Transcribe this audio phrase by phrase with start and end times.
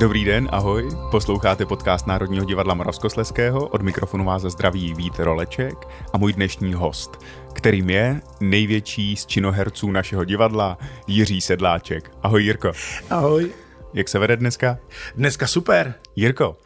[0.00, 0.88] Dobrý den, ahoj.
[1.10, 3.68] Posloucháte podcast Národního divadla Moravskosleského.
[3.68, 5.74] Od mikrofonu vás zdraví Vít Roleček
[6.12, 7.24] a můj dnešní host,
[7.54, 12.10] kterým je největší z činoherců našeho divadla Jiří Sedláček.
[12.22, 12.72] Ahoj Jirko.
[13.10, 13.50] Ahoj.
[13.94, 14.78] Jak se vede dneska?
[15.16, 15.94] Dneska super.
[16.16, 16.56] Jirko,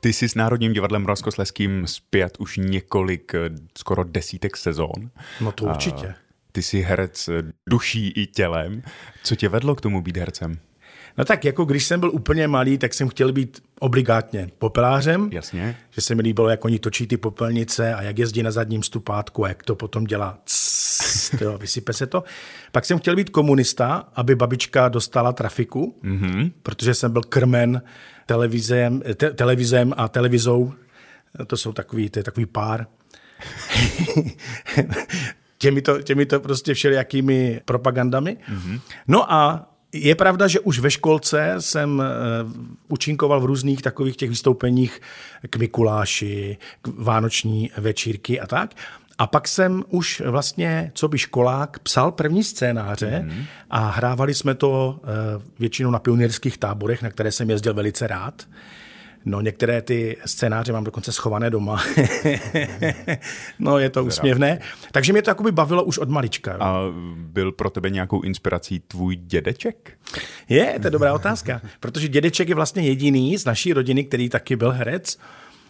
[0.00, 3.32] ty jsi s Národním divadlem Moravskosleským zpět už několik,
[3.78, 5.10] skoro desítek sezón.
[5.40, 6.08] No to určitě.
[6.08, 6.14] A
[6.52, 7.30] ty jsi herec
[7.68, 8.82] duší i tělem.
[9.22, 10.58] Co tě vedlo k tomu být hercem?
[11.18, 15.28] No tak jako když jsem byl úplně malý, tak jsem chtěl být obligátně popelářem.
[15.32, 15.76] Jasně.
[15.90, 19.44] Že se mi líbilo, jak oni točí ty popelnice a jak jezdí na zadním stupátku
[19.44, 20.38] a jak to potom dělá.
[21.38, 22.24] to, vysype se to.
[22.72, 26.52] Pak jsem chtěl být komunista, aby babička dostala trafiku, mm-hmm.
[26.62, 27.82] protože jsem byl krmen
[28.26, 30.72] televizem, te, televizem a televizou.
[31.46, 32.86] To jsou takový, to je takový pár.
[35.58, 38.36] těmito, těmito prostě všelijakými propagandami.
[38.52, 38.80] Mm-hmm.
[39.08, 42.04] No a je pravda, že už ve školce jsem eh,
[42.88, 45.00] učinkoval v různých takových těch vystoupeních
[45.50, 48.74] k Mikuláši, k vánoční večírky a tak.
[49.18, 53.44] A pak jsem už vlastně, co by školák, psal první scénáře mm.
[53.70, 55.06] a hrávali jsme to eh,
[55.58, 58.46] většinou na pionýrských táborech, na které jsem jezdil velice rád.
[59.24, 61.82] No, některé ty scénáře mám dokonce schované doma.
[63.58, 64.58] no, je to úsměvné.
[64.92, 66.56] Takže mě to jakoby bavilo už od malička.
[66.60, 66.80] A
[67.16, 69.92] byl pro tebe nějakou inspirací tvůj dědeček?
[70.48, 71.60] Je, to je dobrá otázka.
[71.80, 75.18] Protože dědeček je vlastně jediný z naší rodiny, který taky byl herec.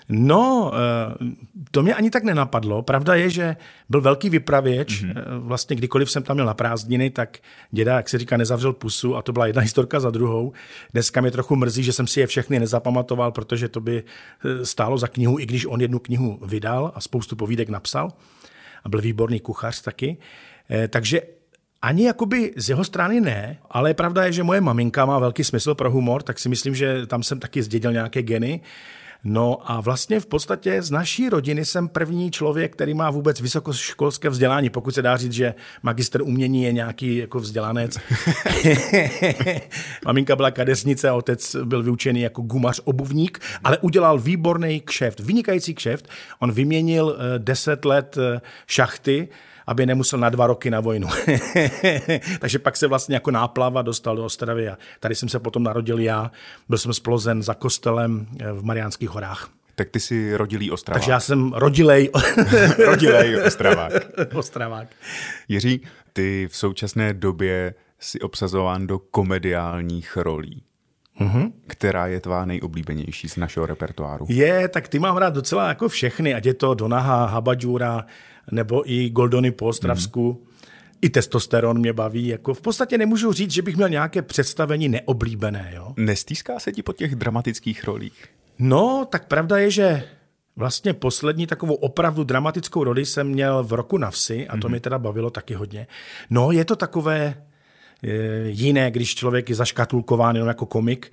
[0.08, 1.34] No, eh,
[1.70, 2.82] to mě ani tak nenapadlo.
[2.82, 3.56] Pravda je, že
[3.88, 5.04] byl velký vypravěč.
[5.04, 5.14] Mm-hmm.
[5.38, 7.38] Vlastně kdykoliv jsem tam měl na prázdniny, tak
[7.70, 10.52] děda, jak se říká, nezavřel pusu a to byla jedna historka za druhou.
[10.92, 14.04] Dneska mě trochu mrzí, že jsem si je všechny nezapamatoval, protože to by
[14.44, 18.08] eh, stálo za knihu, i když on jednu knihu vydal a spoustu povídek napsal.
[18.84, 20.16] A byl výborný kuchař taky.
[20.88, 21.20] Takže
[21.82, 25.74] ani jakoby z jeho strany ne, ale pravda je, že moje maminka má velký smysl
[25.74, 28.60] pro humor, tak si myslím, že tam jsem taky zdědil nějaké geny.
[29.24, 34.28] No a vlastně v podstatě z naší rodiny jsem první člověk, který má vůbec vysokoškolské
[34.28, 37.98] vzdělání, pokud se dá říct, že magister umění je nějaký jako vzdělanec.
[40.04, 45.74] Maminka byla kadesnice a otec byl vyučený jako gumař obuvník, ale udělal výborný kšeft, vynikající
[45.74, 46.08] kšeft.
[46.38, 49.28] On vyměnil eh, deset let eh, šachty,
[49.66, 51.08] aby nemusel na dva roky na vojnu.
[52.38, 55.98] Takže pak se vlastně jako náplava dostal do Ostravy a tady jsem se potom narodil
[55.98, 56.30] já.
[56.68, 59.50] Byl jsem splozen za kostelem eh, v Mariánských horách.
[59.74, 61.00] Tak ty jsi rodilý Ostravák.
[61.00, 62.10] Takže já jsem rodilej.
[62.86, 63.92] rodilej Ostravák.
[64.34, 64.88] Ostravák.
[65.48, 65.80] Jiří,
[66.12, 70.62] ty v současné době si obsazován do komediálních rolí.
[71.20, 71.52] Mm-hmm.
[71.66, 74.26] Která je tvá nejoblíbenější z našeho repertoáru?
[74.28, 78.06] Je, tak ty mám rád docela jako všechny, ať je to Donaha, Habadžura,
[78.50, 80.32] nebo i Goldony po Ostravsku.
[80.32, 80.54] Mm.
[81.02, 82.26] I testosteron mě baví.
[82.26, 85.72] Jako v podstatě nemůžu říct, že bych měl nějaké představení neoblíbené.
[85.74, 85.94] Jo?
[85.96, 88.24] Nestýská se ti po těch dramatických rolích?
[88.58, 90.04] No, tak pravda je, že
[90.56, 94.70] vlastně poslední takovou opravdu dramatickou roli jsem měl v roku na vsi a to mm-hmm.
[94.70, 95.86] mě teda bavilo taky hodně.
[96.30, 97.34] No, je to takové
[98.46, 101.12] jiné, když člověk je zaškatulkován jenom jako komik,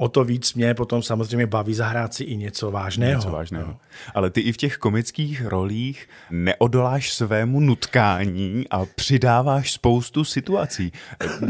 [0.00, 3.18] o to víc mě potom samozřejmě baví zahrát si i něco vážného.
[3.18, 3.66] Něco vážného.
[3.66, 3.76] No.
[4.14, 10.92] Ale ty i v těch komických rolích neodoláš svému nutkání a přidáváš spoustu situací.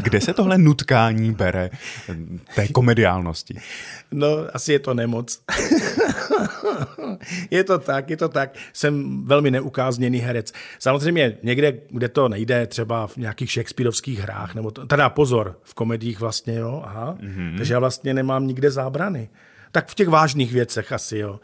[0.02, 1.70] Kde se tohle nutkání bere
[2.54, 3.54] té komediálnosti?
[4.10, 5.40] No, asi je to nemoc.
[7.50, 8.54] je to tak, je to tak.
[8.72, 10.52] Jsem velmi neukázněný herec.
[10.78, 15.74] Samozřejmě někde, kde to nejde, třeba v nějakých Shakespeareovských hrách, nebo to, teda pozor, v
[15.74, 17.18] komediích vlastně, jo, aha.
[17.20, 17.56] Mm-hmm.
[17.56, 19.28] Takže já vlastně nemám nikde zábrany.
[19.72, 21.40] Tak v těch vážných věcech asi, jo.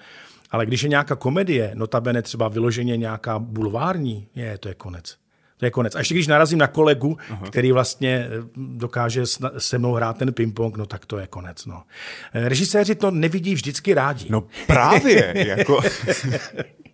[0.50, 5.16] Ale když je nějaká komedie, notabene třeba vyloženě nějaká bulvární, je, to je konec.
[5.56, 5.94] To je konec.
[5.94, 7.46] A ještě když narazím na kolegu, Aha.
[7.46, 9.22] který vlastně eh, dokáže
[9.58, 11.66] se mnou hrát ten ping-pong, no tak to je konec.
[11.66, 11.82] No.
[12.32, 14.26] Eh, režiséři to nevidí vždycky rádi.
[14.30, 15.32] No právě.
[15.46, 15.80] jako...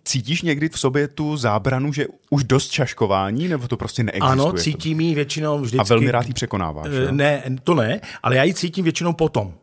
[0.03, 4.31] Cítíš někdy v sobě tu zábranu, že už dost čaškování, nebo to prostě neexistuje?
[4.31, 5.79] Ano, cítím ji většinou vždycky.
[5.79, 6.87] A velmi rád ji překonáváš.
[7.07, 9.53] Eh, ne, to ne, ale já ji cítím většinou potom,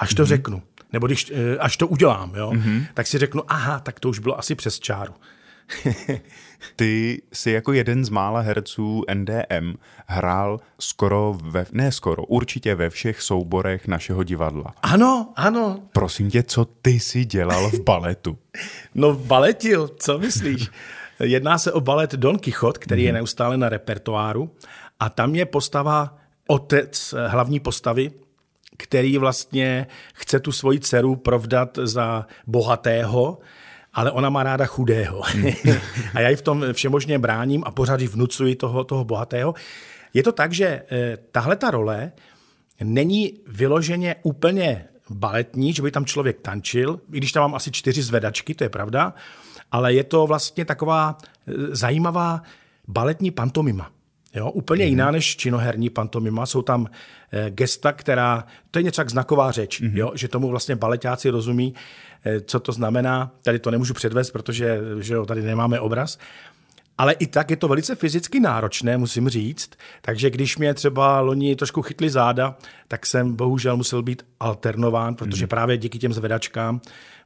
[0.00, 0.26] až to mm-hmm.
[0.26, 0.62] řeknu.
[0.92, 2.86] Nebo když, až to udělám, jo, mm-hmm.
[2.94, 5.14] tak si řeknu, aha, tak to už bylo asi přes čáru.
[6.76, 9.74] Ty jsi jako jeden z mála herců NDM
[10.06, 14.74] hrál skoro, ve, ne skoro, určitě ve všech souborech našeho divadla.
[14.82, 15.82] Ano, ano.
[15.92, 18.38] Prosím tě, co ty jsi dělal v baletu?
[18.94, 20.70] no baletil, co myslíš?
[21.20, 23.06] Jedná se o balet Don Quixote, který mm.
[23.06, 23.16] je mhm.
[23.16, 24.50] neustále na repertoáru
[25.00, 28.10] a tam je postava otec hlavní postavy,
[28.82, 33.38] který vlastně chce tu svoji dceru provdat za bohatého,
[33.94, 35.22] ale ona má ráda chudého.
[35.24, 35.52] Hmm.
[36.14, 39.54] a já ji v tom všemožně bráním a pořád vnucuji toho, toho bohatého.
[40.14, 42.12] Je to tak, že eh, tahle ta role
[42.84, 48.02] není vyloženě úplně baletní, že by tam člověk tančil, i když tam mám asi čtyři
[48.02, 49.14] zvedačky, to je pravda,
[49.72, 52.42] ale je to vlastně taková eh, zajímavá
[52.88, 53.90] baletní pantomima.
[54.34, 54.88] Jo, úplně mm-hmm.
[54.88, 56.46] jiná než činoherní pantomima.
[56.46, 56.86] Jsou tam
[57.32, 59.96] e, gesta, která, to je něco jak znaková řeč, mm-hmm.
[59.96, 61.74] jo, že tomu vlastně baletáci rozumí,
[62.24, 63.32] e, co to znamená.
[63.42, 66.18] Tady to nemůžu předvést, protože že jo, tady nemáme obraz.
[66.98, 69.70] Ale i tak je to velice fyzicky náročné, musím říct.
[70.02, 72.56] Takže když mě třeba loni trošku chytli záda,
[72.88, 75.48] tak jsem bohužel musel být alternován, protože mm.
[75.48, 76.80] právě díky těm zvedačkám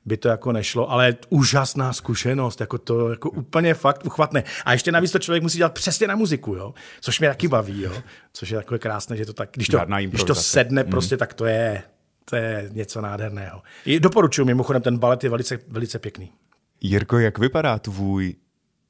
[0.05, 4.45] by to jako nešlo, ale úžasná zkušenost, jako to jako úplně fakt uchvatné.
[4.65, 6.75] A ještě navíc to člověk musí dělat přesně na muziku, jo?
[7.01, 7.93] což mě taky baví, jo?
[8.33, 10.91] což je takové krásné, že to tak, když to, když to sedne mm.
[10.91, 11.83] prostě, tak to je,
[12.25, 13.63] to je něco nádherného.
[13.85, 16.33] I doporučuji, mimochodem ten balet je velice, velice pěkný.
[16.81, 18.35] Jirko, jak vypadá tvůj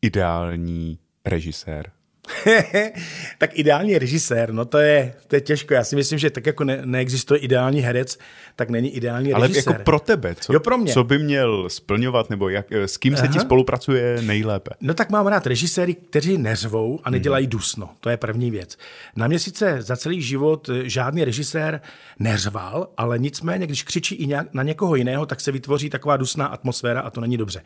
[0.02, 1.90] ideální režisér?
[3.38, 5.74] tak ideální režisér, no to je, to je těžko.
[5.74, 8.18] Já si myslím, že tak jako ne, neexistuje ideální herec,
[8.56, 9.68] tak není ideální Ale režisér.
[9.68, 10.92] Ale jako pro tebe, co, jo, pro mě.
[10.92, 13.32] co by měl splňovat, nebo jak, s kým se Aha.
[13.32, 14.70] ti spolupracuje nejlépe?
[14.80, 17.50] No tak mám rád režiséry, kteří neřvou a nedělají hmm.
[17.50, 17.90] dusno.
[18.00, 18.76] To je první věc.
[19.16, 21.80] Na mě sice za celý život žádný režisér
[22.18, 27.00] neřval, ale nicméně, když křičí i na někoho jiného, tak se vytvoří taková dusná atmosféra
[27.00, 27.62] a to není dobře.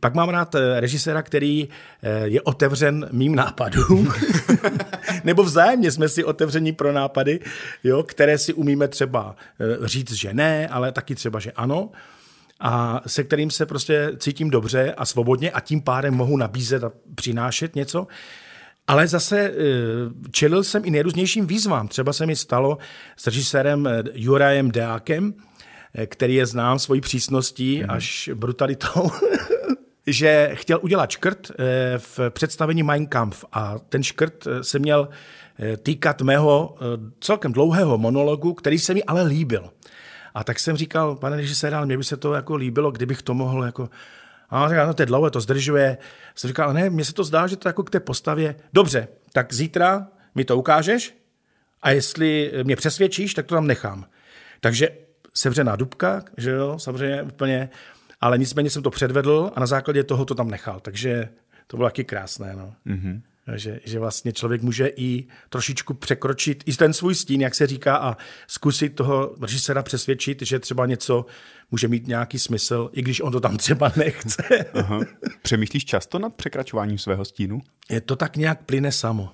[0.00, 1.68] Pak mám rád eh, režiséra, který
[2.02, 3.83] eh, je otevřen mým nápadům,
[5.24, 7.40] nebo vzájemně jsme si otevření pro nápady,
[7.84, 11.90] jo, které si umíme třeba eh, říct, že ne, ale taky třeba, že ano
[12.60, 16.92] a se kterým se prostě cítím dobře a svobodně a tím pádem mohu nabízet a
[17.14, 18.06] přinášet něco.
[18.86, 19.52] Ale zase
[20.30, 21.88] čelil jsem i nejrůznějším výzvám.
[21.88, 22.78] Třeba se mi stalo
[23.16, 25.34] s režisérem Jurajem Deákem,
[26.06, 27.90] který je znám svojí přísností mm.
[27.90, 29.10] až brutalitou.
[30.06, 31.54] že chtěl udělat škrt eh,
[31.98, 35.08] v představení Mein Kampf a ten škrt eh, se měl
[35.58, 36.76] eh, týkat mého
[37.20, 39.70] celkem dlouhého monologu, který se mi ale líbil.
[40.34, 43.64] A tak jsem říkal, pane režisér, mě by se to jako líbilo, kdybych to mohl
[43.64, 43.88] jako
[44.50, 45.98] a on říkal, no to je dlouhé, to zdržuje.
[46.34, 48.54] Jsem říkal, ne, mně se to zdá, že to jako k té postavě.
[48.72, 51.14] Dobře, tak zítra mi to ukážeš
[51.82, 54.06] a jestli mě přesvědčíš, tak to tam nechám.
[54.60, 54.88] Takže
[55.34, 57.68] sevřená dubka, že jo, samozřejmě úplně
[58.20, 60.80] ale nicméně jsem to předvedl a na základě toho to tam nechal.
[60.80, 61.28] Takže
[61.66, 62.54] to bylo taky krásné.
[62.56, 62.74] No.
[62.86, 63.20] Mm-hmm.
[63.56, 67.96] Že, že vlastně člověk může i trošičku překročit i ten svůj stín, jak se říká,
[67.96, 68.16] a
[68.46, 71.26] zkusit toho režisera přesvědčit, že třeba něco
[71.70, 74.42] může mít nějaký smysl, i když on to tam třeba nechce.
[74.74, 75.00] Aha.
[75.42, 77.60] Přemýšlíš často nad překračováním svého stínu?
[77.90, 79.30] Je to tak nějak plyne samo.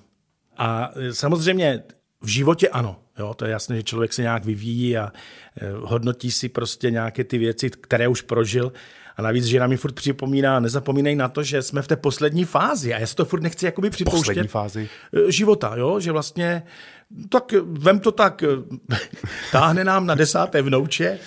[0.57, 1.83] A e, samozřejmě
[2.21, 2.95] v životě ano.
[3.19, 5.11] Jo, to je jasné, že člověk se nějak vyvíjí a
[5.61, 8.71] eh, hodnotí si prostě nějaké ty věci, které už prožil.
[9.17, 12.93] A navíc žena mi furt připomíná, nezapomínej na to, že jsme v té poslední fázi
[12.93, 14.19] a já si to furt nechci jakoby připouštět.
[14.19, 14.89] Poslední fázi?
[15.13, 16.63] Eh, života, jo, že vlastně
[17.29, 18.97] tak vem to tak, eh,
[19.51, 21.19] táhne nám na desáté vnouče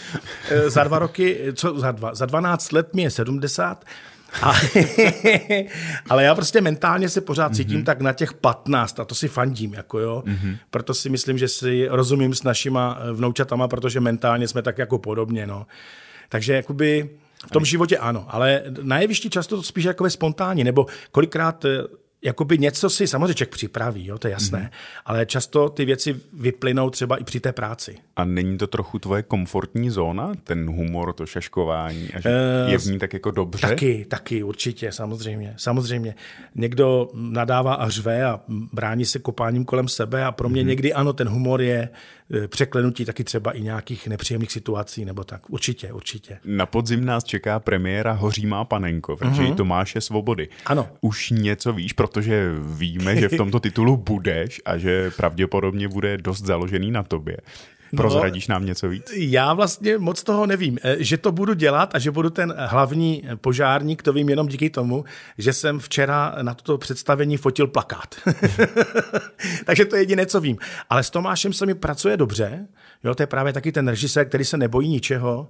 [0.66, 3.84] za dva roky, co za dva, za 12 let mi je 70
[4.42, 4.52] a,
[6.10, 7.56] ale já prostě mentálně se pořád mm-hmm.
[7.56, 10.22] cítím tak na těch 15 a to si fandím, jako jo.
[10.26, 10.56] Mm-hmm.
[10.70, 14.98] Proto si myslím, že si rozumím s našima eh, vnoučatama, protože mentálně jsme tak jako
[14.98, 15.66] podobně, no.
[16.28, 17.10] Takže jakoby
[17.46, 21.82] v tom životě ano, ale na jevišti často to spíš jako spontánní, nebo kolikrát eh,
[22.24, 25.02] jakoby něco si samozřejmě člověk připraví, jo, to je jasné, mm-hmm.
[25.04, 27.96] ale často ty věci vyplynou třeba i při té práci.
[28.16, 32.28] A není to trochu tvoje komfortní zóna, ten humor, to šaškování, a že
[32.64, 33.68] uh, je v ní tak jako dobře?
[33.68, 36.14] Taky, taky, určitě, samozřejmě, samozřejmě.
[36.54, 38.40] Někdo nadává a řve a
[38.72, 40.66] brání se kopáním kolem sebe a pro mě mm-hmm.
[40.66, 41.88] někdy ano, ten humor je
[42.48, 45.50] překlenutí taky třeba i nějakých nepříjemných situací nebo tak.
[45.50, 46.38] Určitě, určitě.
[46.44, 49.54] Na podzim nás čeká premiéra Hoří má panenko, protože mm-hmm.
[49.54, 50.48] Tomáše Svobody.
[50.66, 50.88] Ano.
[51.00, 56.42] Už něco víš, protože víme, že v tomto titulu budeš a že pravděpodobně bude dost
[56.42, 57.36] založený na tobě.
[57.94, 59.12] No, Prozradíš nám něco víc?
[59.16, 60.78] Já vlastně moc toho nevím.
[60.82, 64.70] Eh, že to budu dělat a že budu ten hlavní požárník, to vím jenom díky
[64.70, 65.04] tomu,
[65.38, 68.14] že jsem včera na toto představení fotil plakát.
[69.64, 70.58] Takže to je jediné, co vím.
[70.90, 72.66] Ale s Tomášem se mi pracuje dobře.
[73.04, 75.48] Jo, to je právě taky ten režisér, který se nebojí ničeho.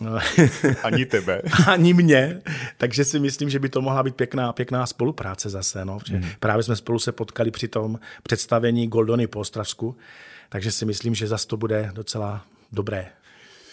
[0.82, 1.42] Ani tebe.
[1.66, 2.42] Ani mě.
[2.76, 5.84] Takže si myslím, že by to mohla být pěkná, pěkná spolupráce zase.
[5.84, 5.98] No.
[6.08, 6.24] Hmm.
[6.40, 9.96] Právě jsme spolu se potkali při tom představení Goldony po Ostravsku.
[10.52, 13.10] Takže si myslím, že zase to bude docela dobré.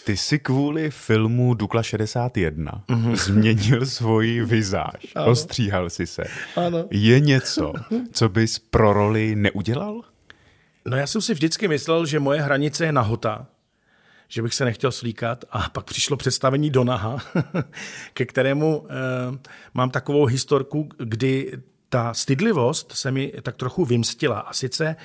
[0.04, 3.16] Ty jsi kvůli filmu Dukla 61 mm-hmm.
[3.16, 5.26] změnil svoji vizáž, ano.
[5.26, 6.24] ostříhal si se.
[6.56, 6.84] Ano.
[6.90, 7.72] Je něco,
[8.12, 10.02] co bys pro roli neudělal?
[10.86, 13.46] No já jsem si vždycky myslel, že moje hranice je nahota,
[14.28, 17.18] že bych se nechtěl slíkat a pak přišlo představení Donaha,
[18.14, 19.38] ke kterému eh,
[19.74, 21.52] mám takovou historku, kdy
[21.88, 24.96] ta stydlivost se mi tak trochu vymstila a sice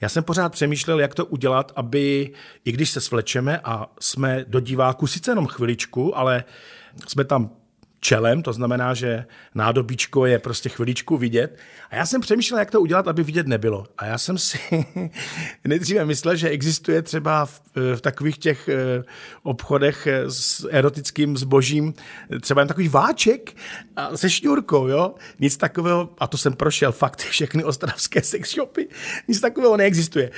[0.00, 2.32] já jsem pořád přemýšlel, jak to udělat, aby,
[2.64, 6.44] i když se svlečeme a jsme do diváku sice jenom chviličku, ale
[7.08, 7.50] jsme tam
[8.00, 11.58] čelem, to znamená, že nádobíčko je prostě chviličku vidět.
[11.90, 13.86] A já jsem přemýšlel, jak to udělat, aby vidět nebylo.
[13.98, 14.58] A já jsem si
[15.64, 17.60] nejdříve myslel, že existuje třeba v,
[17.96, 19.04] v takových těch eh,
[19.42, 21.94] obchodech eh, s erotickým zbožím
[22.40, 23.56] třeba jen takový váček
[24.14, 25.14] se šňůrkou, jo?
[25.40, 28.88] Nic takového, a to jsem prošel fakt všechny ostravské sex shopy,
[29.28, 30.30] nic takového neexistuje.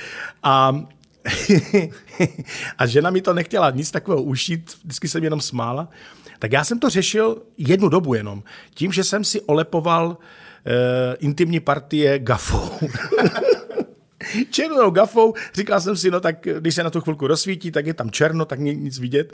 [0.43, 0.83] A
[2.77, 5.89] a žena mi to nechtěla nic takového ušít, vždycky jsem jenom smála.
[6.39, 8.43] Tak já jsem to řešil jednu dobu jenom.
[8.73, 10.15] Tím, že jsem si olepoval uh,
[11.19, 12.69] intimní partie gafou.
[14.49, 15.33] černou gafou.
[15.53, 18.45] Říkal jsem si, no tak když se na tu chvilku rozsvítí, tak je tam černo,
[18.45, 19.33] tak není nic vidět.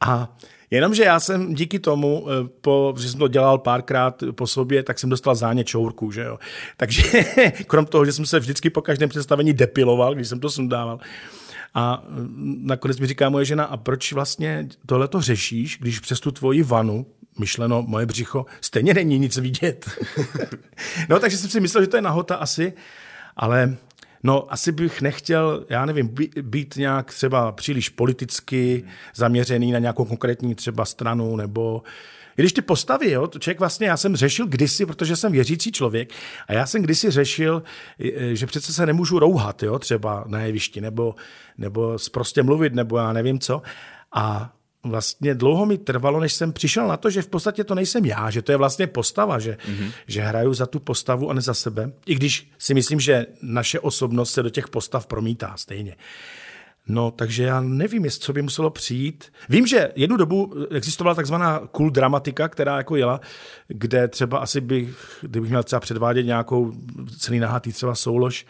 [0.00, 0.36] A
[0.70, 4.98] Jenomže já jsem díky tomu, eh, po, že jsem to dělal párkrát po sobě, tak
[4.98, 6.38] jsem dostal záně čourku, že jo.
[6.76, 7.02] Takže
[7.66, 11.00] krom toho, že jsem se vždycky po každém představení depiloval, když jsem to sundával,
[11.74, 12.04] a
[12.62, 16.62] nakonec mi říká moje žena, a proč vlastně tohle to řešíš, když přes tu tvoji
[16.62, 17.06] vanu,
[17.38, 19.90] myšleno moje břicho, stejně není nic vidět.
[21.08, 22.72] no takže jsem si myslel, že to je nahota asi,
[23.36, 23.76] ale
[24.22, 30.54] No, asi bych nechtěl, já nevím, být nějak třeba příliš politicky zaměřený na nějakou konkrétní
[30.54, 31.82] třeba stranu nebo
[32.38, 35.72] i když ty postavy, jo, to člověk vlastně, já jsem řešil kdysi, protože jsem věřící
[35.72, 36.12] člověk,
[36.48, 37.62] a já jsem kdysi řešil,
[38.32, 41.14] že přece se nemůžu rouhat, jo, třeba na jevišti, nebo,
[41.58, 43.62] nebo prostě mluvit, nebo já nevím co.
[44.14, 44.52] A
[44.90, 48.30] vlastně dlouho mi trvalo, než jsem přišel na to, že v podstatě to nejsem já,
[48.30, 49.90] že to je vlastně postava, že, mm-hmm.
[50.06, 51.92] že hraju za tu postavu a ne za sebe.
[52.06, 55.96] I když si myslím, že naše osobnost se do těch postav promítá stejně.
[56.88, 59.32] No, takže já nevím, jestli co by muselo přijít.
[59.48, 63.20] Vím, že jednu dobu existovala takzvaná cool dramatika, která jako jela,
[63.68, 66.72] kde třeba asi bych, kdybych měl třeba předvádět nějakou
[67.18, 68.46] celý nahatý třeba soulož,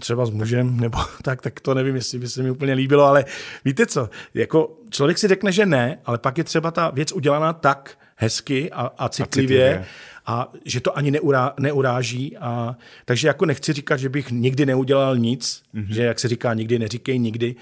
[0.00, 3.24] třeba s mužem, nebo tak, tak to nevím, jestli by se mi úplně líbilo, ale
[3.64, 7.52] víte co, jako člověk si řekne, že ne, ale pak je třeba ta věc udělaná
[7.52, 9.86] tak hezky a, a citlivě, a citlivě
[10.26, 12.36] a že to ani neurá, neuráží.
[12.36, 15.94] A, takže jako nechci říkat, že bych nikdy neudělal nic, mm-hmm.
[15.94, 17.54] že jak se říká, nikdy neříkej nikdy.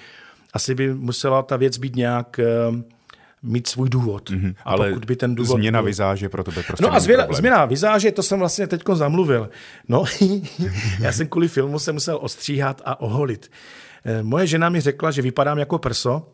[0.52, 2.40] Asi by musela ta věc být nějak
[2.70, 2.80] uh,
[3.42, 4.30] mít svůj důvod.
[4.30, 4.54] Mm-hmm.
[4.58, 5.86] A Ale pokud by ten důvod změna byl...
[5.86, 9.50] vizáže pro tebe prostě No a změna, změna vizáže, to jsem vlastně teď zamluvil.
[9.88, 10.04] No,
[11.00, 13.50] já jsem kvůli filmu se musel ostříhat a oholit.
[14.04, 16.30] Eh, moje žena mi řekla, že vypadám jako prso,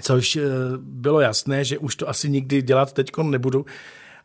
[0.00, 0.42] což eh,
[0.78, 3.66] bylo jasné, že už to asi nikdy dělat teď nebudu,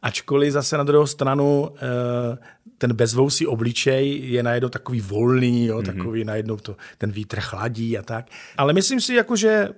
[0.01, 2.37] Ačkoliv zase na druhou stranu eh,
[2.77, 5.85] ten bezvousý obličej je najednou takový volný, jo, mm-hmm.
[5.85, 8.25] takový najednou to, ten vítr chladí a tak.
[8.57, 9.69] Ale myslím si, jako, že,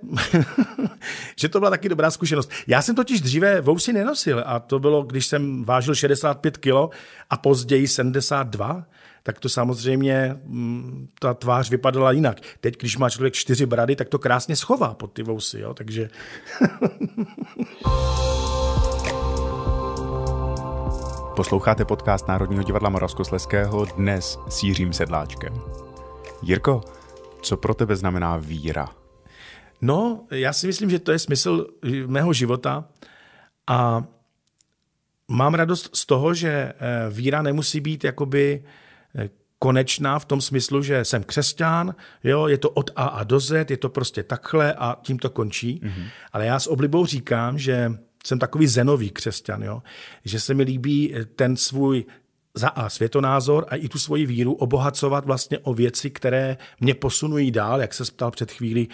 [1.36, 2.52] že to byla taky dobrá zkušenost.
[2.68, 6.74] Já jsem totiž dříve vousy nenosil a to bylo, když jsem vážil 65 kg
[7.30, 8.86] a později 72,
[9.24, 12.38] tak to samozřejmě mm, ta tvář vypadala jinak.
[12.62, 16.10] Teď, když má člověk čtyři brady, tak to krásně schová pod ty vousy, jo, takže...
[21.40, 25.54] Posloucháte podcast Národního divadla Moravskosleského dnes s Jiřím Sedláčkem.
[26.42, 26.82] Jirko,
[27.42, 28.90] co pro tebe znamená víra?
[29.82, 31.68] No, já si myslím, že to je smysl
[32.08, 32.86] mého života
[33.68, 34.04] a
[35.28, 36.74] mám radost z toho, že eh,
[37.10, 38.64] víra nemusí být jakoby
[39.16, 39.30] eh,
[39.60, 43.72] konečná v tom smyslu, že jsem křesťan, jo, je to od A a do Z,
[43.72, 45.82] je to prostě takhle a tím to končí.
[45.84, 46.08] Mm-hmm.
[46.32, 47.92] Ale já s oblibou říkám, že
[48.28, 49.82] jsem takový zenový křesťan, jo?
[50.26, 52.06] že se mi líbí ten svůj
[52.54, 57.52] za A světonázor a i tu svoji víru obohacovat vlastně o věci, které mě posunují
[57.52, 58.90] dál, jak se ptal před chvílí,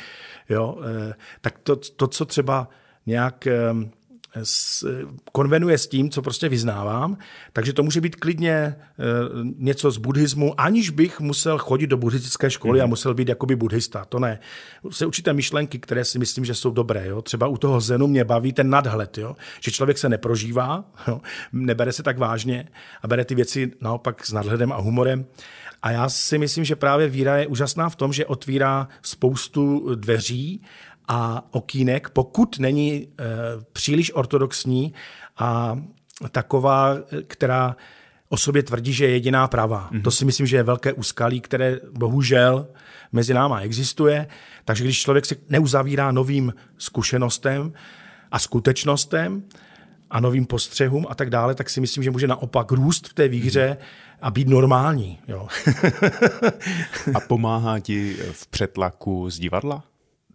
[0.49, 0.77] jo?
[1.09, 2.69] Eh, tak to, to, co třeba
[3.05, 3.47] nějak
[4.35, 7.17] ehm, konvenuje s tím, co prostě vyznávám.
[7.53, 8.75] Takže to může být klidně eh,
[9.57, 12.83] něco z buddhismu, aniž bych musel chodit do buddhistické školy mm.
[12.83, 12.89] a mhm.
[12.89, 14.05] musel být jakoby buddhista.
[14.05, 14.39] To ne.
[14.89, 17.07] Se určité myšlenky, které si myslím, že jsou dobré.
[17.07, 17.21] Jo?
[17.21, 19.35] Třeba u toho zenu mě baví ten nadhled, jo?
[19.59, 21.21] že člověk se neprožívá, jo?
[21.53, 22.67] nebere se tak vážně
[23.01, 25.25] a bere ty věci naopak s nadhledem a humorem.
[25.81, 30.61] A já si myslím, že právě víra je úžasná v tom, že otvírá spoustu dveří
[31.07, 33.07] a okýnek, pokud není e,
[33.73, 34.93] příliš ortodoxní
[35.37, 35.79] a
[36.31, 36.97] taková,
[37.27, 37.75] která
[38.29, 39.89] o sobě tvrdí, že je jediná pravá.
[39.91, 40.01] Mm-hmm.
[40.01, 42.67] To si myslím, že je velké úskalí, které bohužel
[43.11, 44.27] mezi náma existuje.
[44.65, 47.73] Takže když člověk se neuzavírá novým zkušenostem
[48.31, 49.43] a skutečnostem
[50.09, 53.27] a novým postřehům a tak dále, tak si myslím, že může naopak růst v té
[53.27, 53.77] víře
[54.21, 55.19] a být normální.
[55.27, 55.47] Jo.
[57.13, 59.83] a pomáhá ti v přetlaku z divadla?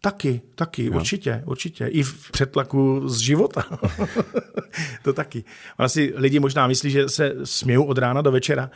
[0.03, 0.93] Taky, taky, jo.
[0.93, 1.87] určitě, určitě.
[1.87, 3.65] I v přetlaku z života.
[5.03, 5.45] to taky.
[5.79, 8.71] Asi lidi možná myslí, že se směju od rána do večera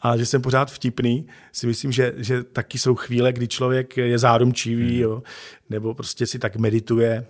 [0.00, 1.26] a že jsem pořád vtipný.
[1.52, 5.00] Si myslím, že, že taky jsou chvíle, kdy člověk je zárumčivý, hmm.
[5.00, 5.22] jo,
[5.70, 7.26] nebo prostě si tak medituje.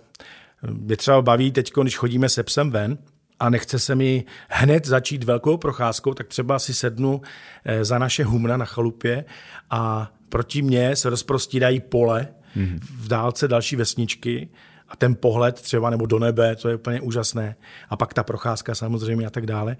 [0.71, 2.97] Mě třeba baví teď, když chodíme se psem ven,
[3.39, 7.21] a nechce se mi hned začít velkou procházkou, tak třeba si sednu
[7.65, 9.25] eh, za naše humna na chalupě
[9.69, 12.27] a proti mně se rozprostírají pole,
[12.57, 12.79] mm-hmm.
[12.81, 14.49] v dálce další vesničky
[14.87, 17.55] a ten pohled třeba nebo do nebe, to je úplně úžasné.
[17.89, 19.77] A pak ta procházka samozřejmě a tak dále.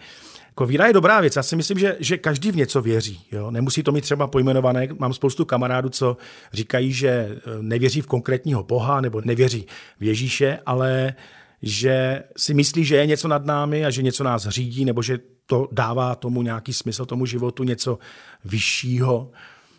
[0.47, 1.35] Jako víra je dobrá věc.
[1.35, 3.21] Já si myslím, že, že každý v něco věří.
[3.31, 3.51] Jo?
[3.51, 4.87] Nemusí to mít třeba pojmenované.
[4.99, 6.17] Mám spoustu kamarádů, co
[6.53, 9.65] říkají, že eh, nevěří v konkrétního Boha nebo nevěří
[9.99, 11.13] v Ježíše, ale
[11.61, 15.19] že si myslí, že je něco nad námi a že něco nás řídí, nebo že
[15.45, 17.99] to dává tomu nějaký smysl, tomu životu, něco
[18.45, 19.31] vyššího.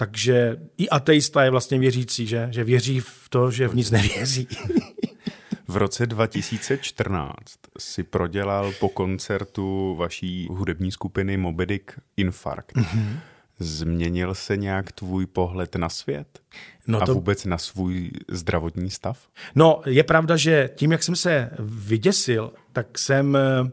[0.02, 4.48] Takže i ateista je vlastně věřící, že, že věří v to, že v nic nevěří.
[5.68, 7.34] V roce 2014
[7.78, 12.76] si prodělal po koncertu vaší hudební skupiny Mobedik infarkt.
[12.76, 13.16] Mm-hmm.
[13.58, 16.38] Změnil se nějak tvůj pohled na svět?
[16.86, 17.14] No a to...
[17.14, 19.28] vůbec na svůj zdravotní stav?
[19.54, 23.70] No, je pravda, že tím, jak jsem se vyděsil, tak jsem eh,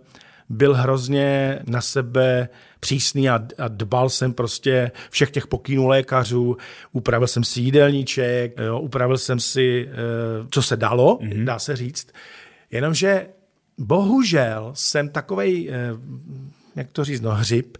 [0.49, 6.57] byl hrozně na sebe přísný a, a dbal jsem prostě všech těch pokynů lékařů,
[6.91, 9.95] upravil jsem si jídelníček, jo, upravil jsem si, eh,
[10.51, 11.45] co se dalo, mm-hmm.
[11.45, 12.07] dá se říct.
[12.71, 13.27] Jenomže
[13.77, 15.75] bohužel jsem takovej, eh,
[16.75, 17.77] jak to říct, no hřib,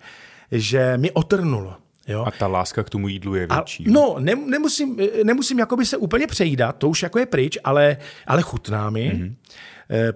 [0.52, 1.76] že mi otrnulo.
[2.08, 2.24] Jo.
[2.28, 3.88] A ta láska k tomu jídlu je větší.
[3.88, 7.98] A, no, ne, nemusím, nemusím jakoby se úplně přejídat, to už jako je pryč, ale,
[8.28, 9.12] ale chutná mi.
[9.12, 9.36] Mm-hmm.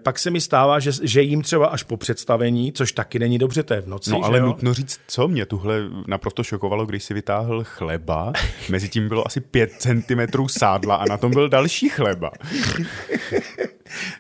[0.04, 3.64] Pak se mi stává, že, že jím třeba až po představení, což taky není dobře,
[3.64, 4.12] to je v noci.
[4.12, 4.46] No ale jo?
[4.46, 8.34] nutno říct, co mě tuhle naprosto šokovalo, když si vytáhl chleba,
[8.70, 12.32] mezi tím bylo asi 5 cm sádla a na tom byl další chleba.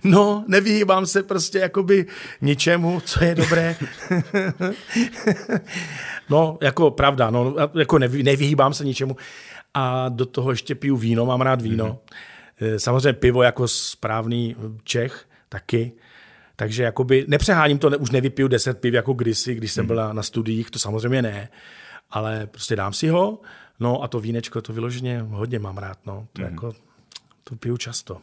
[0.03, 2.05] No, nevyhýbám se prostě jakoby
[2.41, 3.75] ničemu, co je dobré.
[6.29, 9.15] no, jako pravda, no, jako nevy, nevyhýbám se ničemu.
[9.73, 11.99] A do toho ještě piju víno, mám rád víno.
[12.61, 12.77] Mm-hmm.
[12.77, 15.91] Samozřejmě pivo jako správný Čech taky.
[16.55, 19.87] Takže jakoby nepřeháním to, ne, už nevypiju deset piv jako kdysi, když jsem mm.
[19.87, 21.49] byl na studiích, to samozřejmě ne.
[22.09, 23.41] Ale prostě dám si ho,
[23.79, 26.27] no a to vínečko, to vyloženě hodně mám rád, no.
[26.33, 26.47] To mm.
[26.47, 26.73] jako,
[27.43, 28.21] to piju často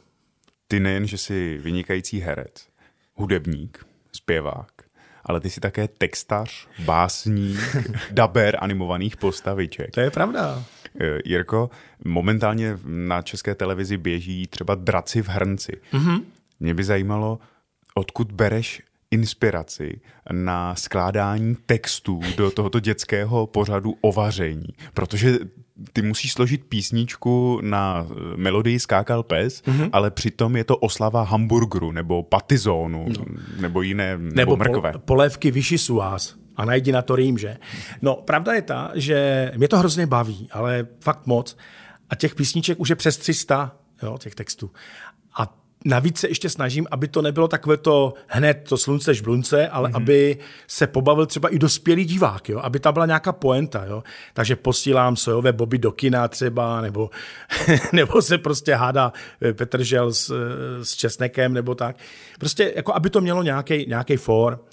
[0.71, 2.69] ty nejen, že jsi vynikající herec,
[3.15, 4.73] hudebník, zpěvák,
[5.25, 7.59] ale ty jsi také textař, básník,
[8.11, 9.91] daber animovaných postaviček.
[9.91, 10.65] To je pravda.
[11.01, 11.71] E, Jirko,
[12.05, 15.73] momentálně na české televizi běží třeba Draci v hrnci.
[15.93, 16.23] Mm-hmm.
[16.61, 17.39] Mě by zajímalo,
[17.95, 20.01] odkud bereš inspiraci
[20.33, 24.69] na skládání textů do tohoto dětského pořadu o vaření.
[24.95, 25.39] Protože
[25.93, 29.91] ty musíš složit písničku na eh, melodii Skákal pes, mm-hmm.
[29.93, 33.25] ale přitom je to oslava hamburgeru nebo patizónu no.
[33.61, 34.93] nebo jiné nebo, nebo mrkve.
[34.93, 37.57] Pol, polévky vyši suás a najdi na to rým, že?
[38.03, 41.57] No, pravda je ta, že mě to hrozně baví, ale fakt moc.
[42.11, 44.71] A těch písniček už je přes 300, jo, těch textů.
[45.85, 49.97] Navíc se ještě snažím, aby to nebylo takové to hned to slunce žblunce, ale mm-hmm.
[49.97, 52.61] aby se pobavil třeba i dospělý divák, jo?
[52.63, 53.85] aby tam byla nějaká poenta.
[53.85, 54.03] Jo?
[54.35, 57.11] Takže posílám sojové boby do kina třeba, nebo,
[57.93, 59.13] nebo se prostě hádá
[59.43, 61.97] eh, Petr Žel s, eh, s Česnekem, nebo tak.
[62.39, 64.65] Prostě jako aby to mělo nějaký for.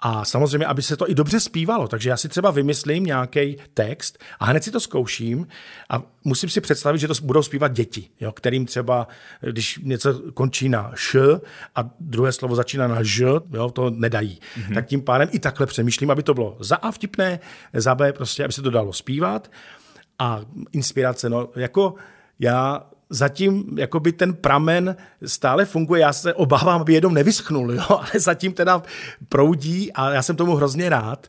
[0.00, 1.88] A samozřejmě, aby se to i dobře zpívalo.
[1.88, 5.46] Takže já si třeba vymyslím nějaký text a hned si to zkouším
[5.90, 9.08] a musím si představit, že to budou zpívat děti, jo, kterým třeba,
[9.40, 11.16] když něco končí na š
[11.74, 14.40] a druhé slovo začíná na ž, jo, to nedají.
[14.58, 14.74] Mm-hmm.
[14.74, 17.40] Tak tím pádem i takhle přemýšlím, aby to bylo za A vtipné,
[17.72, 19.50] za B prostě, aby se to dalo zpívat.
[20.18, 20.40] A
[20.72, 21.94] inspirace, no, jako
[22.38, 26.00] já zatím jakoby ten pramen stále funguje.
[26.00, 27.84] Já se obávám, aby jednou nevyschnul, jo?
[27.88, 28.82] ale zatím teda
[29.28, 31.26] proudí a já jsem tomu hrozně rád.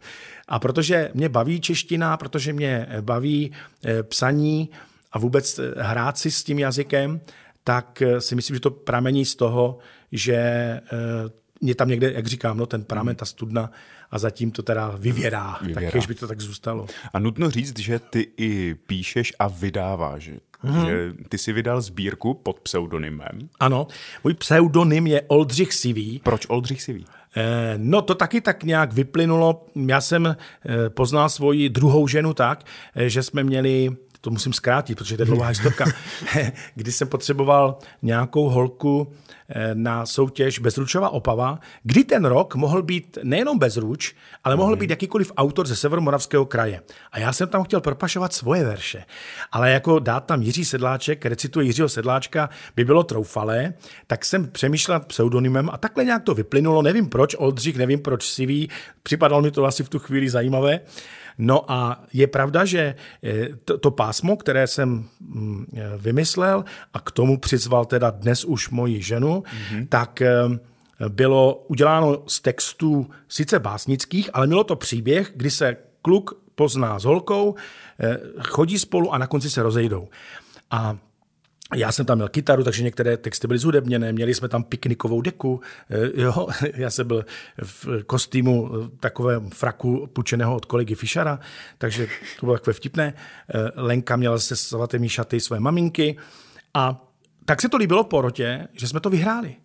[0.48, 3.52] A protože mě baví čeština, protože mě baví
[3.86, 4.70] eh, psaní
[5.12, 7.22] a vůbec eh, hrát si s tím jazykem,
[7.63, 9.78] tak eh, si myslím, že to pramení z toho,
[10.12, 10.82] že
[11.62, 13.72] mě tam někde, jak říkám, no, ten pramen, ta studna
[14.12, 15.91] a zatím to teda vyvěrá, vyvěrá.
[15.91, 16.86] tak by to tak zůstalo.
[17.13, 20.30] A nutno říct, že ty i píšeš a vydáváš.
[20.63, 20.86] Mm-hmm.
[20.86, 23.50] Že ty si vydal sbírku pod pseudonymem.
[23.60, 23.88] Ano,
[24.24, 26.22] můj pseudonym je Oldřich Sivý.
[26.24, 27.06] Proč Oldřich Sivý?
[27.38, 29.65] Eh, no to taky tak nějak vyplynulo.
[29.76, 30.36] Já jsem eh,
[30.89, 32.63] poznal svoji druhou ženu tak,
[32.96, 33.89] eh, že jsme měli
[34.28, 35.86] to musím zkrátit, protože to je dlouhá historka,
[36.76, 39.13] kdy jsem potřeboval nějakou holku
[39.50, 44.90] eh, na soutěž Bezručová Opava, kdy ten rok mohl být nejenom Bezruč, ale mohl být
[44.90, 46.82] jakýkoliv autor ze Severomoravského kraje.
[47.12, 49.04] A já jsem tam chtěl propašovat svoje verše.
[49.52, 53.74] Ale jako dát tam Jiří Sedláček, recituje Jiřího Sedláčka, by bylo troufalé,
[54.08, 56.82] tak jsem přemýšlel nad pseudonymem a takhle nějak to vyplynulo.
[56.82, 58.70] Nevím proč Oldřich, nevím proč Sivý,
[59.04, 60.80] připadalo mi to asi v tu chvíli zajímavé.
[61.38, 67.00] No a je pravda, že eh, to, to pásmo, které jsem mm, eh, vymyslel a
[67.00, 69.88] k tomu přizval teda dnes už moji ženu, mm-hmm.
[69.89, 70.34] tak eh,
[71.10, 77.04] bylo uděláno z textů sice básnických, ale mělo to příběh, kdy se kluk pozná s
[77.04, 77.56] holkou,
[78.47, 80.08] chodí spolu a na konci se rozejdou.
[80.71, 80.97] A
[81.76, 85.62] já jsem tam měl kytaru, takže některé texty byly zhudebněné, měli jsme tam piknikovou deku,
[85.90, 87.26] eh, jo, já jsem byl
[87.64, 91.40] v kostýmu eh, takovém fraku půjčeného od kolegy Fischera,
[91.78, 92.08] takže
[92.40, 93.14] to bylo takové vtipné.
[93.14, 96.18] Eh, Lenka měla se svatými šaty své maminky
[96.74, 97.06] a
[97.46, 99.56] tak se to líbilo porotě, že jsme to vyhráli.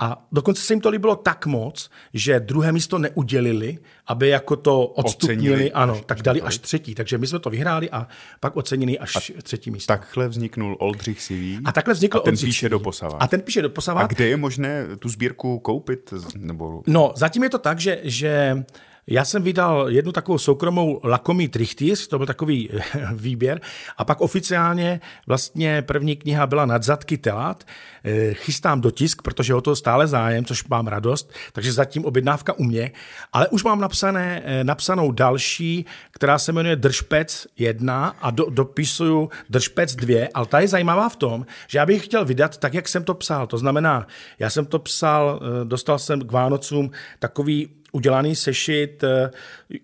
[0.00, 4.86] A dokonce se jim to líbilo tak moc, že druhé místo neudělili, aby jako to
[4.86, 6.94] odstupnili, ocenili ano, až, tak dali až třetí.
[6.94, 8.08] Takže my jsme to vyhráli a
[8.40, 9.92] pak ocenili až a třetí místo.
[9.92, 11.58] Takhle vzniknul Oldřich Sivý.
[11.64, 13.18] A takhle vznikl a ten Oldřich píše do Posava.
[13.18, 14.00] A ten píše do Posava.
[14.00, 16.14] A kde je možné tu sbírku koupit?
[16.36, 16.82] Nebo...
[16.86, 18.64] No, zatím je to tak, že, že
[19.10, 22.70] já jsem vydal jednu takovou soukromou lakomý trichtýř, to byl takový
[23.12, 23.60] výběr,
[23.96, 27.64] a pak oficiálně vlastně první kniha byla Nadzadky telát.
[28.04, 32.64] Eh, chystám dotisk, protože o to stále zájem, což mám radost, takže zatím objednávka u
[32.64, 32.92] mě,
[33.32, 39.30] ale už mám napsané, eh, napsanou další, která se jmenuje Držpec 1 a do, dopisuju
[39.50, 42.88] Držpec 2, ale ta je zajímavá v tom, že já bych chtěl vydat tak, jak
[42.88, 43.46] jsem to psal.
[43.46, 44.06] To znamená,
[44.38, 49.30] já jsem to psal, eh, dostal jsem k Vánocům takový udělaný sešit, eh,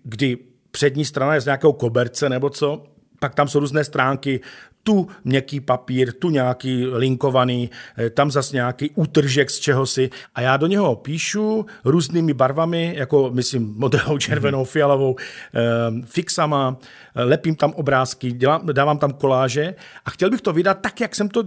[0.03, 0.37] kdy
[0.71, 2.83] přední strana je z nějakého koberce nebo co,
[3.19, 4.39] pak tam jsou různé stránky,
[4.83, 10.09] tu měkký papír, tu nějaký linkovaný, eh, tam zas nějaký útržek z čehosi.
[10.35, 14.65] A já do něho píšu různými barvami, jako myslím modrou, červenou, mhm.
[14.65, 15.15] fialovou,
[15.55, 15.61] eh,
[16.05, 16.77] fixama,
[17.15, 19.75] lepím tam obrázky, dělám, dávám tam koláže.
[20.05, 21.43] A chtěl bych to vydat tak, jak jsem to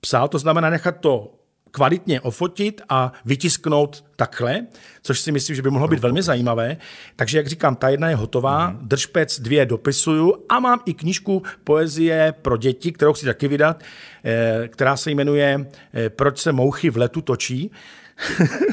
[0.00, 1.39] psal, to znamená nechat to
[1.70, 4.66] kvalitně ofotit a vytisknout takhle,
[5.02, 6.76] což si myslím, že by mohlo být velmi zajímavé.
[7.16, 8.78] Takže, jak říkám, ta jedna je hotová, mm.
[8.82, 13.82] držpec dvě dopisuju a mám i knížku poezie pro děti, kterou chci taky vydat,
[14.24, 17.70] eh, která se jmenuje eh, Proč se mouchy v letu točí.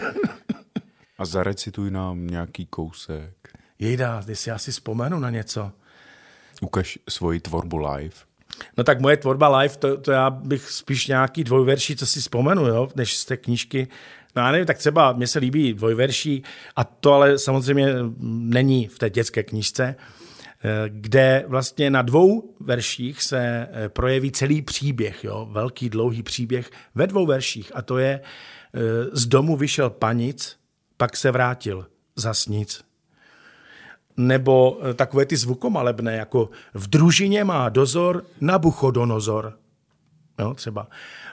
[1.17, 3.33] a zarecituj nám nějaký kousek.
[3.79, 5.71] Jejda, si já si vzpomenu na něco.
[6.61, 8.15] Ukaž svoji tvorbu live.
[8.77, 12.67] No tak moje tvorba live, to, to já bych spíš nějaký dvojverší, co si vzpomenu,
[12.67, 13.87] jo, než z té knížky.
[14.35, 16.43] No já nevím, tak třeba mně se líbí dvojverší
[16.75, 17.87] a to ale samozřejmě
[18.19, 24.61] není v té dětské knížce, eh, kde vlastně na dvou verších se eh, projeví celý
[24.61, 28.21] příběh, jo, velký dlouhý příběh ve dvou verších a to je
[28.73, 28.79] eh,
[29.11, 30.57] z domu vyšel panic,
[30.97, 32.86] pak se vrátil, zas nic
[34.17, 39.53] nebo eh, takové ty zvukomalebné, jako v družině má dozor Nabuchodonozor.
[40.39, 40.87] No, třeba.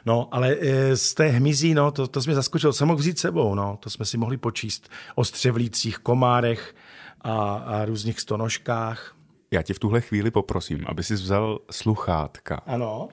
[0.07, 3.55] No, ale eh, z té hmyzí, no, to, to jsme zaskočil, jsem mohl vzít sebou,
[3.55, 6.75] no, to jsme si mohli počíst o střevlících, komárech
[7.21, 9.15] a, a různých stonožkách.
[9.51, 12.63] Já tě v tuhle chvíli poprosím, aby jsi vzal sluchátka.
[12.67, 13.09] Ano.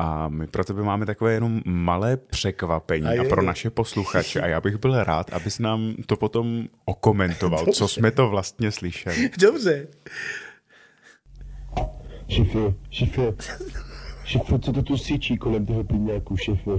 [0.00, 4.40] A my pro tebe máme takové jenom malé překvapení a, je, a pro naše posluchače.
[4.40, 7.78] A já bych byl rád, abys nám to potom okomentoval, Dobře.
[7.78, 9.30] co jsme to vlastně slyšeli.
[9.40, 9.86] Dobře.
[12.28, 13.22] Šefe, šefe,
[14.24, 16.70] šefe, co to tu syčí kolem toho plyňáku, šefe?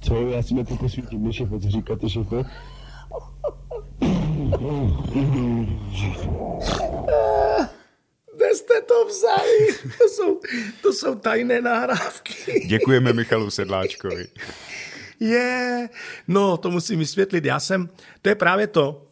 [0.00, 2.44] Co, já si na to posvítím, šefe, co říkáte, šefe?
[8.56, 9.92] Jste to vzali?
[9.98, 10.40] To jsou,
[10.82, 12.66] to jsou tajné nahrávky.
[12.66, 14.26] Děkujeme Michalu Sedláčkovi.
[15.20, 15.90] Je, yeah.
[16.28, 17.44] no to musím vysvětlit.
[17.44, 17.88] Já jsem,
[18.22, 19.06] to je právě to,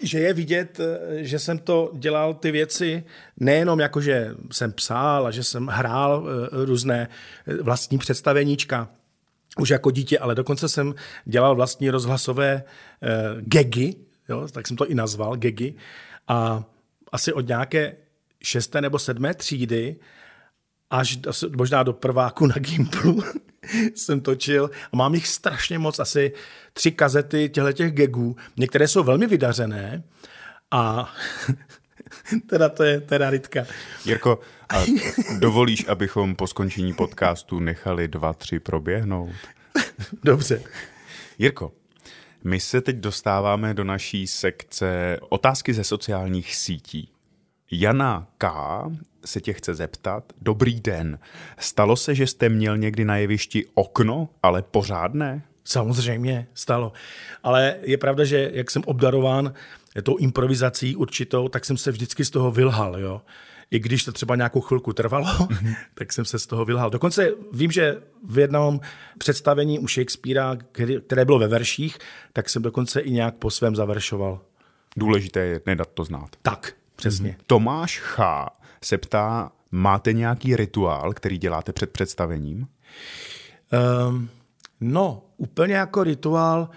[0.00, 0.80] že je vidět,
[1.16, 3.04] že jsem to dělal ty věci
[3.36, 7.08] nejenom jako, že jsem psal a že jsem hrál eh, různé
[7.46, 8.88] eh, vlastní představeníčka,
[9.58, 12.62] už jako dítě, ale dokonce jsem dělal vlastní rozhlasové
[13.02, 13.94] uh, gegy,
[14.28, 15.74] jo, tak jsem to i nazval, gegy.
[16.28, 16.64] A
[17.12, 17.96] asi od nějaké
[18.42, 19.96] šesté nebo sedmé třídy
[20.90, 21.18] až
[21.56, 23.22] možná do prváku na Gimplu
[23.94, 26.32] jsem točil a mám jich strašně moc, asi
[26.72, 28.36] tři kazety těchto těch gegů.
[28.56, 30.02] Některé jsou velmi vydařené
[30.70, 31.14] a
[32.46, 33.66] teda to je teda rytka.
[34.04, 34.84] Jirko, a
[35.38, 39.34] dovolíš, abychom po skončení podcastu nechali dva, tři proběhnout?
[40.24, 40.62] Dobře.
[41.38, 41.72] Jirko,
[42.44, 47.08] my se teď dostáváme do naší sekce otázky ze sociálních sítí.
[47.70, 48.52] Jana K.
[49.24, 50.32] se tě chce zeptat.
[50.40, 51.18] Dobrý den.
[51.58, 55.42] Stalo se, že jste měl někdy na jevišti okno, ale pořádné?
[55.64, 56.92] Samozřejmě, stalo.
[57.42, 59.54] Ale je pravda, že jak jsem obdarován
[60.02, 63.22] tou improvizací určitou, tak jsem se vždycky z toho vylhal, jo.
[63.70, 65.76] I když to třeba nějakou chvilku trvalo, mm-hmm.
[65.94, 66.90] tak jsem se z toho vylhal.
[66.90, 68.80] Dokonce vím, že v jednom
[69.18, 70.56] představení u Shakespearea,
[71.06, 71.98] které bylo ve verších,
[72.32, 74.40] tak jsem dokonce i nějak po svém završoval.
[74.96, 76.28] Důležité je nedat to znát.
[76.42, 77.30] Tak, přesně.
[77.30, 77.44] Mm-hmm.
[77.46, 78.48] Tomáš Chá
[78.84, 82.66] se ptá, máte nějaký rituál, který děláte před představením?
[84.08, 84.28] Um,
[84.80, 86.68] no, úplně jako rituál.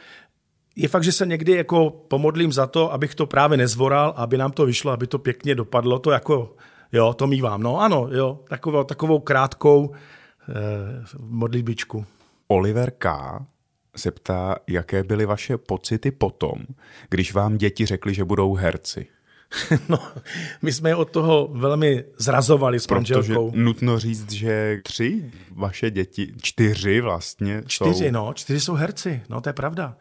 [0.76, 4.52] Je fakt, že se někdy jako pomodlím za to, abych to právě nezvoral, aby nám
[4.52, 6.00] to vyšlo, aby to pěkně dopadlo.
[6.00, 6.56] To jako,
[6.92, 7.64] jo, to mývám.
[7.64, 9.92] No ano, jo, takovou, takovou krátkou
[10.50, 10.54] eh,
[11.20, 12.06] modlitbičku.
[12.48, 13.40] Oliver K.
[13.96, 16.66] se ptá, jaké byly vaše pocity potom,
[17.10, 19.08] když vám děti řekli, že budou herci.
[19.90, 20.00] No,
[20.62, 23.52] my jsme je od toho velmi zrazovali s manželkou.
[23.52, 28.12] Protože nutno říct, že tři vaše děti, čtyři vlastně Čtyři, jsou...
[28.12, 29.96] no, čtyři jsou herci, no to je pravda.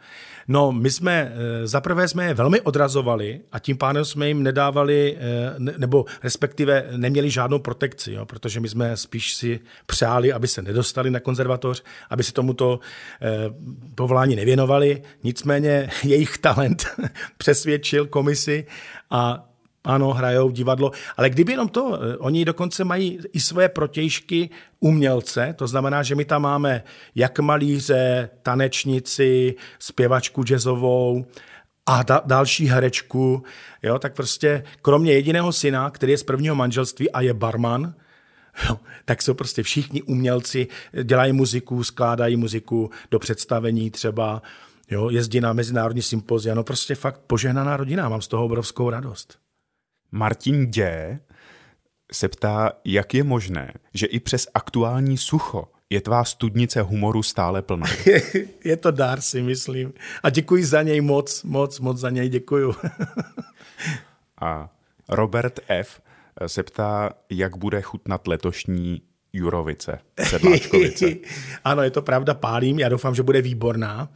[0.49, 5.17] No, my jsme, eh, zaprvé jsme je velmi odrazovali a tím pádem jsme jim nedávali,
[5.19, 10.63] eh, nebo respektive neměli žádnou protekci, jo, protože my jsme spíš si přáli, aby se
[10.63, 12.81] nedostali na konzervatoř, aby se tomuto
[13.23, 13.29] eh,
[13.95, 15.03] povolání nevěnovali.
[15.25, 16.87] Nicméně jejich talent
[17.37, 18.67] přesvědčil komisi
[19.11, 19.52] a
[19.85, 25.55] ano, hrajou divadlo, ale kdyby jenom to, eh, oni dokonce mají i své protějšky umělce,
[25.59, 26.83] to znamená, že my tam máme
[27.15, 31.25] jak malíře, tanečnici, zpěvačku jazzovou,
[31.87, 33.43] a da, další herečku,
[33.83, 37.95] jo, tak prostě kromě jediného syna, který je z prvního manželství a je barman,
[38.69, 40.67] jo, tak jsou prostě všichni umělci,
[41.03, 44.43] dělají muziku, skládají muziku do představení třeba,
[44.91, 49.42] jo, jezdí na mezinárodní sympozia, no prostě fakt požehnaná rodina, mám z toho obrovskou radost.
[50.13, 51.21] Martin Dě
[52.13, 57.63] se ptá, jak je možné, že i přes aktuální sucho je tvá studnice humoru stále
[57.63, 57.87] plná.
[58.65, 59.93] je to dár, si myslím.
[60.23, 62.75] A děkuji za něj moc, moc, moc za něj děkuju.
[64.41, 64.71] A
[65.09, 66.01] Robert F.
[66.47, 71.07] se ptá, jak bude chutnat letošní Jurovice, Sedláčkovice.
[71.65, 74.09] ano, je to pravda, pálím, já doufám, že bude výborná.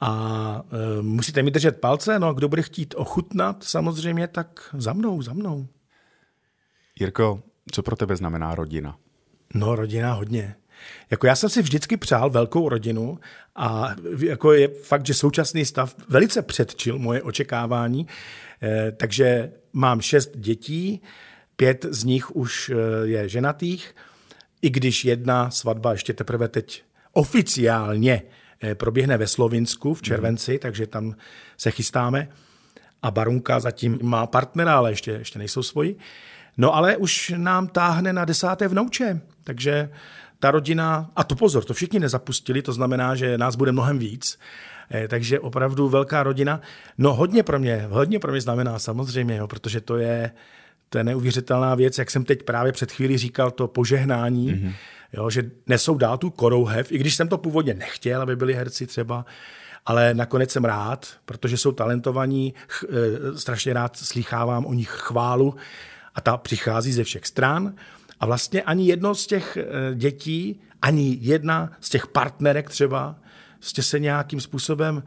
[0.00, 0.62] A
[0.98, 5.32] e, musíte mi držet palce, no kdo bude chtít ochutnat samozřejmě, tak za mnou, za
[5.32, 5.66] mnou.
[7.00, 8.96] Jirko, co pro tebe znamená rodina?
[9.54, 10.54] No, rodina hodně.
[11.10, 13.18] Jako já jsem si vždycky přál velkou rodinu
[13.56, 18.06] a jako je fakt, že současný stav velice předčil moje očekávání,
[18.62, 21.02] e, takže mám šest dětí,
[21.56, 22.74] pět z nich už e,
[23.06, 23.94] je ženatých,
[24.62, 28.22] i když jedna svatba ještě teprve teď oficiálně
[28.64, 30.58] Eh, proběhne ve Slovinsku v červenci, mm.
[30.58, 31.14] takže tam
[31.56, 32.28] se chystáme.
[33.02, 35.96] A Barunka zatím má partnera, ale ještě, ještě nejsou svoji.
[36.56, 39.90] No ale už nám táhne na desáté vnouče, takže
[40.38, 44.38] ta rodina, a to pozor, to všichni nezapustili, to znamená, že nás bude mnohem víc,
[44.90, 46.60] eh, takže opravdu velká rodina.
[46.98, 50.30] No hodně pro mě, hodně pro mě znamená samozřejmě, jo, protože to je,
[50.92, 54.72] to je neuvěřitelná věc, jak jsem teď právě před chvílí říkal, to požehnání, mm-hmm
[55.12, 58.86] jo, že nesou dál tu korouhev, i když jsem to původně nechtěl, aby byli herci
[58.86, 59.24] třeba,
[59.86, 65.54] ale nakonec jsem rád, protože jsou talentovaní, ch, e, strašně rád slýchávám o nich chválu
[66.14, 67.74] a ta přichází ze všech stran.
[68.20, 73.16] A vlastně ani jedno z těch e, dětí, ani jedna z těch partnerek třeba,
[73.58, 75.02] prostě se nějakým způsobem,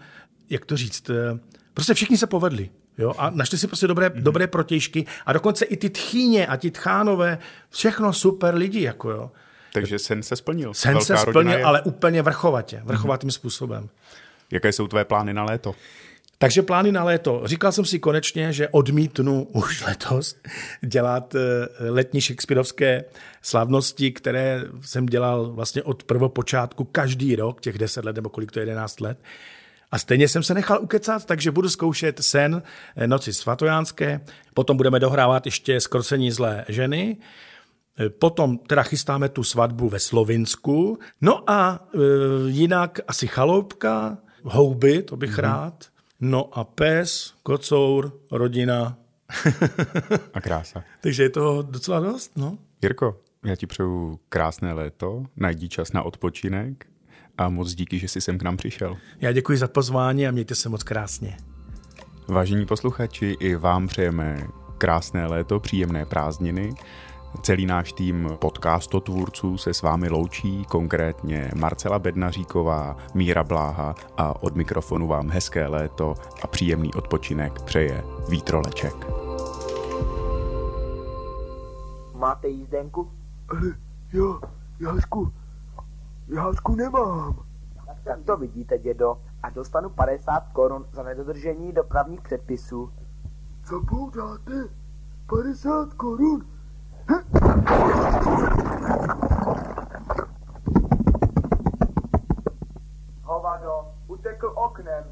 [0.50, 1.40] jak to říct, e,
[1.74, 2.70] prostě všichni se povedli.
[2.98, 4.24] Jo, a našli si prostě dobré, mm-hmm.
[4.24, 7.38] dobré protějšky a dokonce i ty tchýně a ti tchánové,
[7.70, 9.32] všechno super lidi, jako jo.
[9.74, 10.74] Takže sen se splnil.
[10.74, 11.64] Sen Velká se splnil, je...
[11.64, 13.34] ale úplně vrchovatě, vrchovatým mm-hmm.
[13.34, 13.90] způsobem.
[14.52, 15.76] Jaké jsou tvé plány na léto?
[16.38, 17.42] Takže plány na léto.
[17.46, 20.36] Říkal jsem si konečně, že odmítnu už letos
[20.82, 21.40] dělat eh,
[21.90, 23.04] letní Shakespeareovské
[23.42, 28.60] slavnosti, které jsem dělal vlastně od prvopočátku každý rok, těch 10 let nebo kolik to
[28.60, 29.18] je 11 let.
[29.92, 32.62] A stejně jsem se nechal ukecat, takže budu zkoušet sen
[32.96, 34.22] eh, Noci svatojánské,
[34.54, 37.18] potom budeme dohrávat ještě Skrocení zlé ženy,
[38.00, 41.00] Eh, potom teda chystáme tu svatbu ve Slovinsku.
[41.22, 41.98] No a e,
[42.50, 45.42] jinak asi chaloupka, houby, to bych mm-hmm.
[45.42, 45.86] rád.
[46.20, 48.98] No a pes, kocour, rodina.
[50.34, 50.84] a krása.
[51.02, 52.58] Takže je to docela dost, no.
[52.82, 56.86] Jirko, já ti přeju krásné léto, najdi čas na odpočinek
[57.38, 58.98] a moc díky, že jsi sem k nám přišel.
[59.22, 61.38] Já děkuji za pozvání a mějte se moc krásně.
[62.28, 66.74] Vážení posluchači, i vám přejeme krásné léto, příjemné prázdniny
[67.42, 74.56] Celý náš tým podcastotvůrců se s vámi loučí, konkrétně Marcela Bednaříková, Míra Bláha a od
[74.56, 78.96] mikrofonu vám hezké léto a příjemný odpočinek přeje Vítroleček.
[82.14, 83.12] máte jízdenku?
[83.50, 83.62] Ale
[84.14, 84.40] já,
[86.28, 87.36] Jášku nemám.
[88.04, 89.18] Tak to vidíte, dědo.
[89.44, 92.94] A dostanu 50 korun za nedodržení dopravních předpisů.
[93.64, 94.52] Co poudáte?
[95.30, 96.46] 50 korun?
[103.24, 105.04] Hovado, utekl oknem.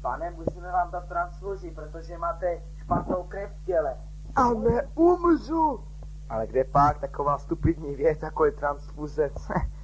[0.00, 3.96] Pane, musíme vám dát transfuzi, protože máte špatnou krev v těle.
[4.36, 5.80] A neumřu.
[6.28, 9.30] Ale kde pak taková stupidní věc, jako je transfuze?